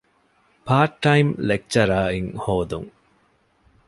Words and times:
ޕާރޓްޓައިމް 0.67 1.31
ލެކްޗަރަރ 1.49 2.05
އިން 2.13 2.31
ހޯދުން 2.43 2.89